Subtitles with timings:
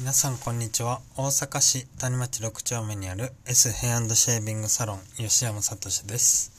[0.00, 1.00] 皆さんこんにちは。
[1.16, 6.52] 大阪市谷町6丁目にある S ヘアシェービングサロン吉山聡です。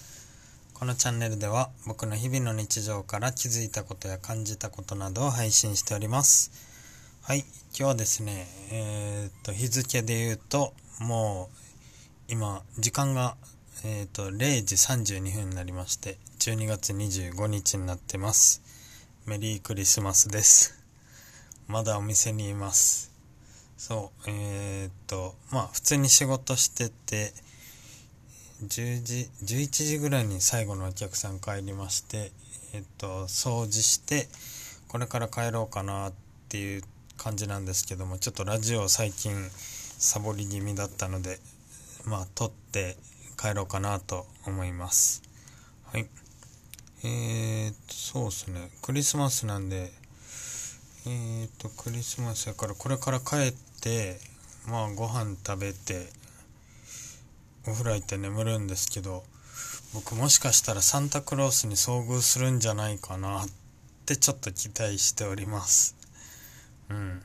[0.74, 6.52] このチャンネルでは僕の日々の日常から気づいたことや感じたことなどを配信しております。
[7.22, 11.50] はい今日はですねえー、っと日付で言うとも
[12.28, 13.38] う今時間が
[13.86, 18.62] えー、っと0時32分になりまして12月25日になってます。
[19.26, 20.84] メリークリスマスです。
[21.70, 23.09] まだお店にいます。
[23.80, 27.32] そうえー、っとまあ普通に仕事してて
[28.66, 32.34] 10時11時ぐらいに最後のお客さん帰りまして
[32.74, 34.28] えー、っと掃除して
[34.90, 36.14] これから帰ろうかなっ
[36.50, 36.84] ていう
[37.16, 41.40] 感じなんですけどもちょっとラジオ最近サボり気味だったので
[42.06, 42.98] まあ撮って
[43.42, 45.24] 帰ろうかなと思います。
[45.86, 46.10] はい。
[47.06, 48.70] えー、そうですね。
[48.82, 49.94] クリスマスなんで
[51.06, 53.69] えーとクリスマスやからこれから帰って
[54.68, 56.10] まあご飯食べて
[57.66, 59.24] お風呂入って眠るんですけど
[59.94, 63.48] 僕もしかしたらサンタクロースに遭遇するんじゃないかなっ
[64.06, 65.96] てちょっと期待しております。
[66.90, 67.22] うん。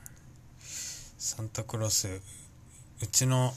[1.17, 2.07] サンタクロース
[3.03, 3.51] うちの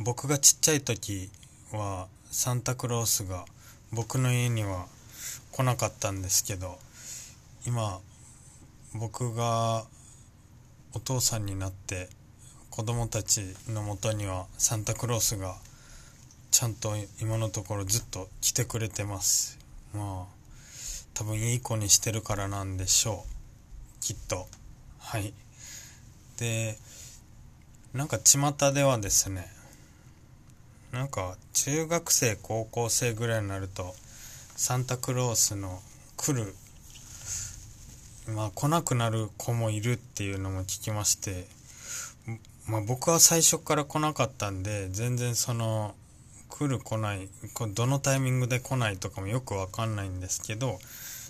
[0.00, 1.30] 僕がちっちゃい時
[1.72, 3.44] はサンタクロースが
[3.92, 4.86] 僕の家には
[5.52, 6.78] 来なかったんですけど
[7.66, 7.98] 今
[8.94, 9.84] 僕が
[10.94, 12.08] お父さんになって
[12.78, 15.56] 子供たちのもとにはサンタクロースが
[16.52, 19.58] ちゃんと今のところずっと来てくれてます。
[19.92, 20.34] まあ
[21.12, 24.00] 多分いい子にしてるからなんでしょう。
[24.00, 24.46] きっと。
[25.00, 25.34] はい。
[26.38, 26.78] で
[27.94, 29.48] なんか巷ではですね
[30.92, 33.92] なんか中学生高校生ぐらいになると
[34.54, 35.80] サンタクロースの
[36.16, 36.54] 来る
[38.32, 41.57] まあ来なくなる子もいるっていうのも聞きまして
[42.68, 45.94] まあ僕は最初から来なかったんで全然その
[46.48, 47.28] 来る来ない
[47.74, 50.78] どのタイミングで来ないとかもよくわかんないんですけど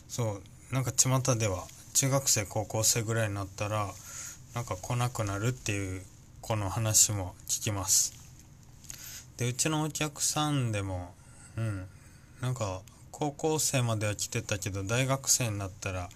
[0.09, 0.41] そ
[0.71, 3.89] うなんか巷では中学生高校生ぐらいになったら
[4.55, 6.03] なんか来なくなるっていう
[6.41, 8.15] 子の話も聞きます。
[9.37, 11.15] でうちのお客さんでも
[11.57, 11.87] うん
[12.41, 12.81] なんか
[13.13, 16.09] 高校生までは来てたけど大学生になったら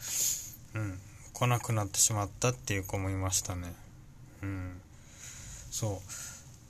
[0.74, 0.98] うん
[1.32, 3.74] 来なくなってしまったっていう子もいましたね。
[4.42, 4.80] うん。
[5.72, 6.00] そ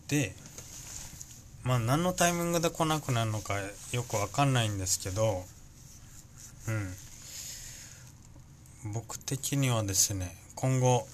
[0.07, 0.11] う。
[0.11, 0.35] で
[1.65, 3.55] まあ何のタイミングで来なくなるのか
[3.93, 5.45] よくわかんないんですけど
[8.85, 8.93] うん。
[8.93, 11.07] 僕的にはですね今後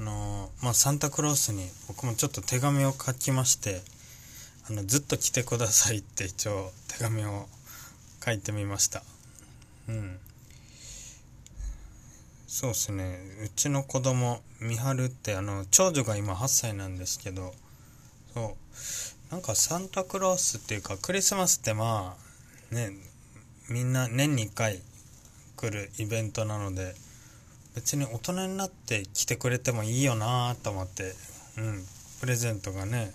[0.00, 3.80] あのまあサンタクロースに僕もちょっと手紙を書きまして
[4.68, 7.46] あのずっと来てくださいって一応手紙を
[8.24, 9.02] 書いてみました。
[9.88, 10.18] うん。
[12.52, 13.18] そうっすね。
[13.42, 17.54] うちの子供美晴ってあの長女が今8歳なんですけど
[18.34, 18.58] そ
[19.30, 19.32] う。
[19.32, 22.14] なんかサンタクロースっていうかクリスマスってま
[22.70, 22.90] あね
[23.70, 24.82] みんな年に1回
[25.56, 26.94] 来るイベントなので
[27.74, 31.14] 別に大人になって来てくれてもいいよなと思って
[31.56, 31.82] うん。
[32.20, 33.12] プレゼントがね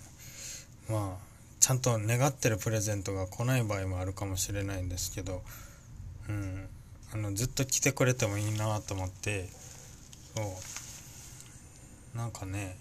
[0.90, 1.24] まあ
[1.60, 5.44] ちゃんと願ってるプレゼントが来ない場合もあるかもしれないんですけど
[6.28, 6.68] うん。
[7.14, 9.50] あのずっと来てくれてもいいなと思って
[10.36, 10.42] そ
[12.16, 12.18] う。
[12.18, 12.78] なんかね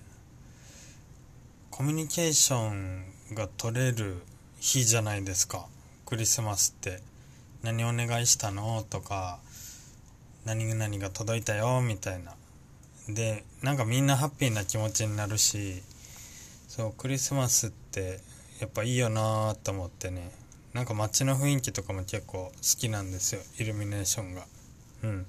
[1.70, 3.04] コミュニケーション
[3.34, 4.16] が取れる
[4.59, 5.66] 日じゃないですか。
[6.06, 7.00] クリスマスって。
[7.62, 9.41] 何お願いしたのとか
[10.44, 12.34] 何々が届いたよみたいな。
[13.09, 15.82] でなんかみんなハッピーな気持ちになるし
[16.69, 18.20] そうクリスマスって
[18.60, 20.31] やっぱいいよなと思ってね。
[20.76, 23.41] なんか街の雰囲気とかも結構好きなんですよ。
[23.59, 24.44] イルミネーションが。
[25.04, 25.26] うん。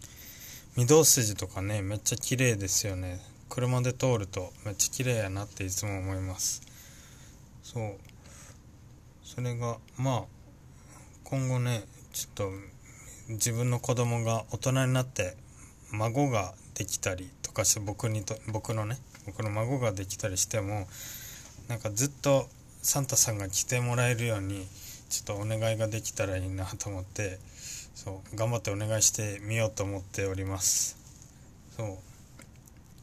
[0.75, 3.21] 御堂筋とかねめっちゃ綺麗ですよね。
[3.47, 6.61] 車で通るとめっちゃ綺麗やなっていつも思います。
[7.63, 7.93] そう。
[9.23, 10.23] それがまあ
[11.23, 12.51] 今後ねちょっと
[13.29, 15.37] 自分の子供が大人になって
[15.93, 20.89] 孫ができたりとかして僕にと僕のね僕の孫ができたりしても
[21.69, 22.49] なんかずっと
[22.81, 24.67] サンタさんが来てもらえるように
[25.09, 27.39] ちょっとお願いができたらいいなと思って
[27.97, 30.97] そう頑張ってお願いしてみようと思っております。
[31.75, 31.87] そう。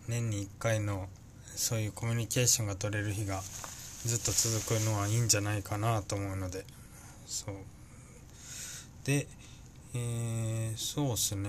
[0.08, 1.08] 年に1回の
[1.56, 3.40] そういうコミュニケーションが取れる日が
[4.04, 6.64] ずっと続くのはいいんじゃないかなと思うので。
[7.26, 7.54] そう。
[9.04, 9.26] で
[9.94, 11.48] えー、そうっすね。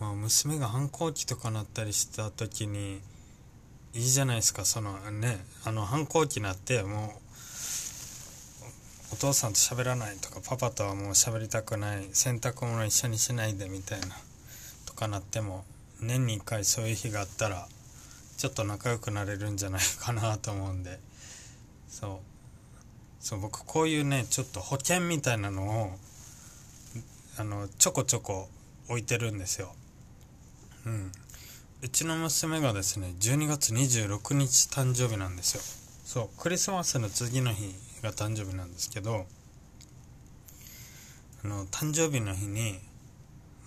[0.00, 3.00] まあ娘が反抗期とかなったりした時に
[3.94, 7.27] いいじゃないですかそのねあの反抗期なってもう
[9.18, 14.16] 父さんと喋らないとかパパとはもう喋りたくない洗濯物一緒にしないでみたいな
[14.86, 15.64] とかなっても
[16.00, 17.68] 年に1回そういう日があったら
[18.36, 21.00] ちょっと仲良くなれるんじゃないかなと思うんで。
[21.88, 22.10] そう。
[23.18, 25.90] そう僕こういうねちょっと保険みたいなのを
[27.36, 28.48] あのちょこちょこ
[28.88, 29.74] 置いてるんですよ。
[30.86, 31.12] うん。
[31.82, 35.62] うちの娘がですね12月26日誕生日なんですよ。
[36.04, 39.26] そうクリスマスの次の日が誕生日なんですけど
[41.44, 42.78] あの誕生日の日に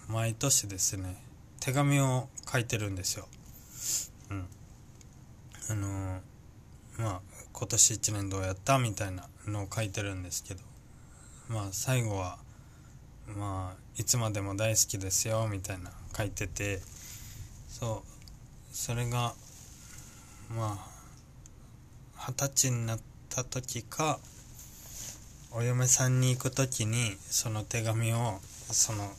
[0.10, 1.16] 毎年ですね
[1.62, 3.28] 手紙を書いてるんですよ。
[4.32, 4.48] うん。
[5.70, 6.20] あの
[6.98, 7.22] まあ
[7.54, 10.62] 今年1年どうやったみたいなのを書いてるんですけど
[11.48, 12.40] まあ最後は
[13.28, 16.82] まあいつまでも大好きですよみたいな書いてて
[17.70, 19.34] そうそれが
[20.50, 20.78] ま
[22.18, 24.20] あ二十歳になってた時か
[25.52, 28.40] お嫁さんに行く時にその手紙を
[28.72, 29.10] その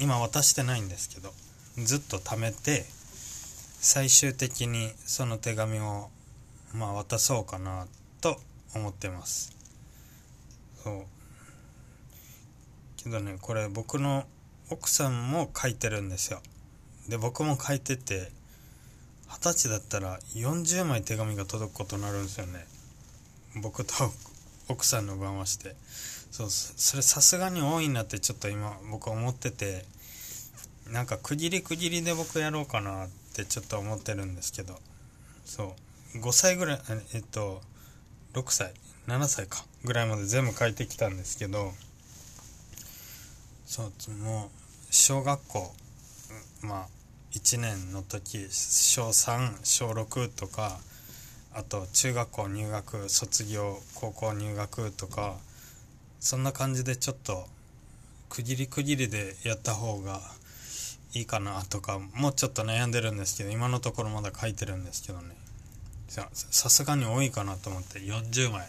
[0.00, 1.32] 今渡してないんですけど
[1.78, 2.84] ずっと貯めて
[3.80, 6.10] 最終的にその手紙を
[6.74, 7.86] まあ渡そうかな
[8.20, 8.36] と
[8.74, 9.56] 思ってます。
[10.82, 11.04] そう。
[12.96, 14.24] けどねこれ僕の
[14.70, 16.40] 奥さんも書いてるんですよ。
[17.08, 18.30] で僕も書いてて
[19.28, 22.66] 二十歳だったら40枚手紙が届くことになるんですよね。
[23.56, 23.94] 僕と
[24.68, 25.74] 奥さんの番はして
[26.30, 29.84] そうそれさすがに多いなってちょっと今僕は思ってて
[30.90, 34.78] なんか区切り区切りで僕やろうかなってちょっと思ってるんですけど
[35.44, 35.74] そ
[36.14, 36.80] う5歳ぐらい
[37.14, 37.60] えっと
[38.34, 38.72] 6歳
[39.06, 41.72] 7歳かぐらいまで全部書いてきたんですけど
[43.66, 44.48] そうもう
[44.90, 45.74] 小学校
[46.62, 46.86] まあ
[47.32, 50.78] 1年の時小3小6とか
[51.54, 55.36] あと中学校入学卒業高校入学とか
[56.20, 57.46] そんな感じでちょっと
[58.28, 60.20] 区切り区切りでやった方が
[61.14, 65.36] いいかなとかもうちょっと悩んでるんですけど今のところまだ書いてるんですけどね。
[66.08, 66.28] さ
[66.68, 68.68] すがに多いかなと思って40枚。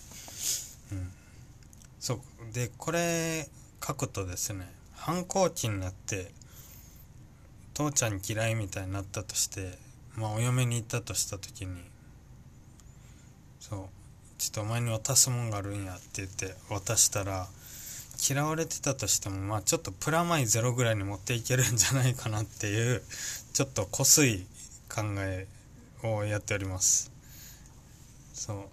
[0.94, 1.12] うん。
[2.00, 2.20] そう。
[2.54, 3.50] でこれ
[3.86, 4.66] 書くとですね
[4.96, 6.32] 反抗期になって
[7.74, 9.78] 父ちゃん嫌いみたいになったとして
[10.16, 11.93] まあお嫁に行ったとした時に
[13.70, 13.80] そう。
[14.38, 17.48] ちょっとお前に渡すもんがあるんやって言って渡したら
[18.30, 23.02] 嫌われてたとしてもまあちょっとプラマイゼロぐらいに持っていけるんじゃないかなっていう
[23.54, 24.46] ちょっと濃すい
[24.94, 25.48] 考え
[26.04, 27.10] をやっております。
[28.34, 28.70] そ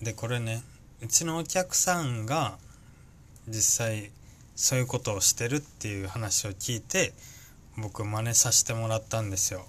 [0.00, 0.04] う。
[0.04, 0.64] でこれね
[1.02, 2.58] うちのお客さんが
[3.46, 4.10] 実際
[4.56, 7.12] そういうことをしてるっていう話を聞いて
[7.78, 9.64] 僕真似させてもらったんですよ。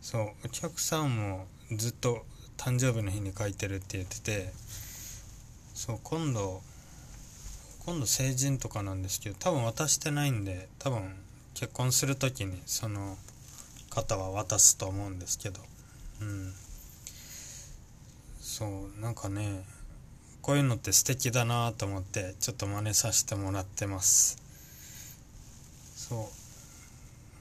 [0.00, 0.28] そう。
[0.46, 1.46] お客さんも
[1.76, 2.24] ずっと
[2.60, 4.52] 誕生日の日に書いてるって言ってて
[5.72, 6.60] そう今度
[7.86, 11.16] 今度成人とかなんですけど多分渡してないんで多分
[11.54, 13.16] 結婚する時にその
[13.88, 15.62] 方は渡すと思うんですけど
[16.20, 16.52] うん。
[18.42, 19.64] そうなんかね
[20.42, 24.36] こういうのって素敵だなと思ってちょっと真似させてもらってます。
[25.96, 26.28] そ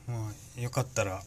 [0.07, 0.11] う。
[0.11, 1.21] まあよかったら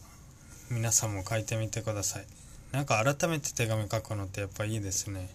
[0.71, 2.25] 皆さんも書いてみてください。
[2.73, 5.29] なんか改めて手紙書くのってやっぱいいですね。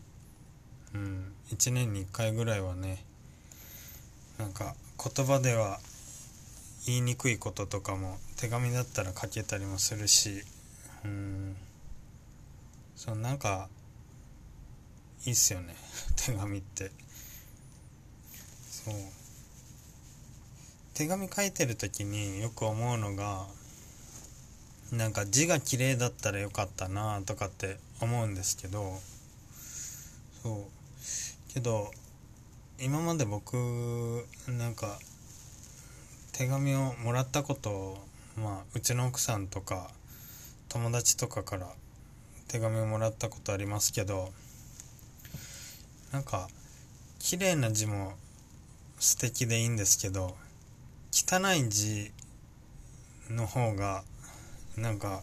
[0.92, 1.32] うん。
[1.52, 3.04] 1年に1回ぐらいはね
[4.38, 5.78] なんか言葉では
[6.84, 10.42] 言いにくいこととかも手紙だったら書けたりもするし
[11.04, 11.56] うん。
[12.96, 13.68] そうなんか
[15.24, 15.76] いいっすよね。
[16.16, 16.90] 手紙って。
[18.68, 18.94] そう。
[20.94, 23.46] 手紙書いてる時によく思うのが
[24.92, 28.98] なんか字が綺麗だったらよかったなとかって思うんですけど
[30.42, 30.68] そ
[31.50, 31.52] う。
[31.52, 31.90] けど
[32.80, 33.54] 今まで僕
[34.46, 34.98] なんか
[36.32, 37.98] 手紙をもらったことを
[38.36, 39.90] まあうちの奥さんとか
[40.68, 41.66] 友達とかから
[42.46, 44.30] 手紙をもらったことありますけど
[46.12, 46.48] なんか
[47.18, 48.12] 綺麗な字も
[48.98, 50.36] 素敵でいいんですけど
[51.12, 52.12] 汚い字
[53.30, 54.04] の方が
[54.80, 55.22] なんか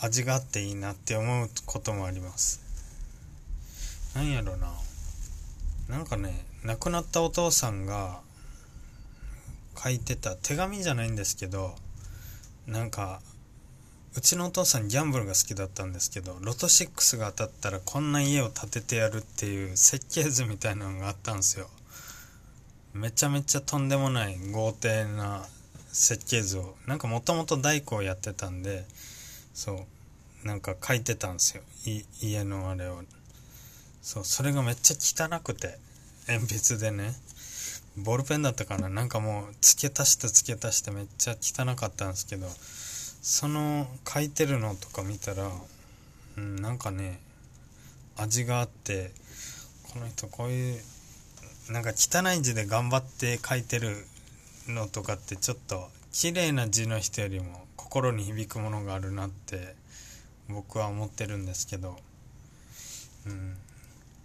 [0.00, 2.60] 味があっていいなって思うこともあります。
[4.14, 4.72] なんやろな。
[5.88, 8.20] なんかね亡くなったお父さんが
[9.82, 11.74] 書いてた手紙じゃないんですけど
[12.66, 13.20] なんか
[14.16, 21.68] うちのお父さんギャンブルが好きだったんですけどロト6が当たったらこんな家を建ててやるっていう設計図みたいなのがあったんですよ。
[22.94, 25.46] めちゃめちゃとんでもない豪邸な
[25.96, 26.76] 設計図を。
[26.86, 28.84] なんかもともと大工をやってたんで
[29.54, 29.86] そ
[30.44, 30.46] う。
[30.46, 31.62] なんか書いてたんですよ。
[32.20, 33.02] 家のあれを。
[34.02, 34.24] そう。
[34.24, 35.78] それがめっちゃ汚くて。
[36.28, 37.14] 鉛筆でね。
[37.96, 38.90] ボールペンだったかな。
[38.90, 45.50] なんかもう付け足して付け足してめっちゃ汚かったんですけどその書いてるのとか見たら、
[46.36, 47.20] うん、なんかね
[48.16, 49.12] 味があって
[49.92, 50.80] この人こういう
[51.70, 54.06] なんか汚い字で頑張って書いてる
[54.68, 59.74] のとかってちょっと綺麗な字の人よりも心に響くものがあるなって
[60.48, 61.96] 僕は思ってるんですけど
[63.26, 63.56] うん。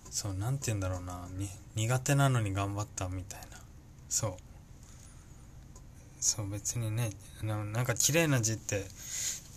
[0.10, 1.27] そう何て言うんだろうな。
[1.75, 3.57] 苦手なのに頑張ったみたいな。
[4.10, 4.33] そう。
[6.19, 7.10] そう別にね
[7.41, 8.86] なんか綺麗な字って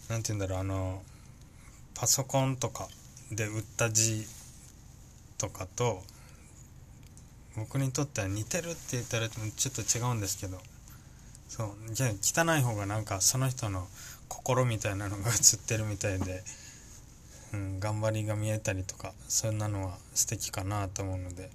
[0.08, 1.02] 何て言うんだろうあの
[1.94, 2.88] パソコンとか
[3.30, 4.26] で打った字
[5.36, 6.02] とかと
[7.54, 10.58] 僕にとっては似てるって言ったらちょっと違うんですけど
[11.56, 11.68] そう。
[11.92, 13.86] じゃあ汚い方がなんかその人の
[14.26, 16.42] 心みたいなのが映ってるみたいで、
[17.52, 21.50] うん、頑張りが見えたりとかそんなのは素敵かなと思うので、うん、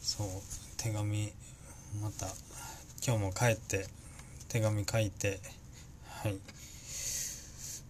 [0.00, 0.28] そう。
[0.78, 1.30] 手紙
[2.00, 2.26] また
[3.06, 3.86] 今日も帰って
[4.48, 5.38] 手紙書いて
[6.22, 6.38] はい。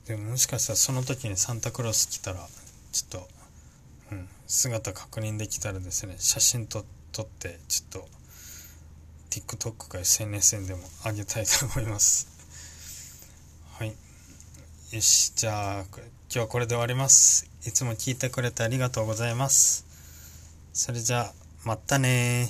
[0.07, 2.39] でももしかしたらその時にサンタクロース来たら
[2.91, 3.29] ちょっと、
[4.11, 8.18] うん、姿確認できたらですね写真と撮ってちょっと
[9.31, 12.29] TikTok か SNS でもあげたいと思います。
[13.79, 13.89] はい。
[13.89, 17.51] よしじゃあ今日はこれで終わります。
[17.67, 19.85] いつも聞いてくれてありがとうございます。
[20.73, 21.33] それじゃあ
[21.65, 22.49] またね